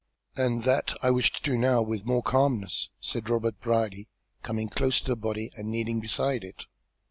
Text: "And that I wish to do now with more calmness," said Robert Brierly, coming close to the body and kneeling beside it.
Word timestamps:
"And 0.35 0.63
that 0.63 0.95
I 1.03 1.11
wish 1.11 1.31
to 1.31 1.43
do 1.43 1.55
now 1.59 1.83
with 1.83 2.07
more 2.07 2.23
calmness," 2.23 2.89
said 2.99 3.29
Robert 3.29 3.59
Brierly, 3.61 4.07
coming 4.41 4.67
close 4.67 4.99
to 5.01 5.05
the 5.09 5.15
body 5.15 5.51
and 5.55 5.69
kneeling 5.69 5.99
beside 5.99 6.43
it. 6.43 6.65